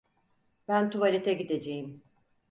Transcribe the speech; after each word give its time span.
Ben 0.67 0.89
tuvalete 0.89 1.33
gideceğim. 1.37 2.01